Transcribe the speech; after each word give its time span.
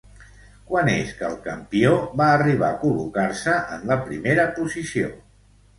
Quan 0.71 0.87
és 0.93 1.11
que 1.19 1.27
el 1.27 1.35
campió 1.43 1.93
va 2.23 2.31
arribar 2.39 2.73
a 2.73 2.81
col·locar-se 2.87 3.61
en 3.79 3.87
la 3.93 4.03
primera 4.09 4.53
posició? 4.59 5.17